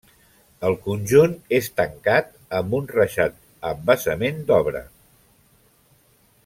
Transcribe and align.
El 0.69 0.77
conjunt 0.85 1.35
és 1.57 1.67
tancat 1.81 2.33
amb 2.61 2.73
un 2.79 2.89
reixat 2.95 3.39
amb 3.73 3.87
basament 3.91 4.43
d'obra. 4.49 4.83